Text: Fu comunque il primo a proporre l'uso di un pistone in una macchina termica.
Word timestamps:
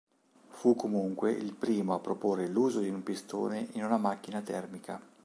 Fu 0.49 0.73
comunque 0.75 1.31
il 1.31 1.53
primo 1.53 1.93
a 1.93 1.99
proporre 1.99 2.47
l'uso 2.47 2.79
di 2.79 2.89
un 2.89 3.03
pistone 3.03 3.67
in 3.73 3.83
una 3.85 3.97
macchina 3.97 4.41
termica. 4.41 4.99